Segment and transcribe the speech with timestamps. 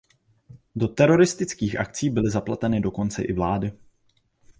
[0.75, 3.71] Do teroristických akcí byly zapleteny dokonce i vlády.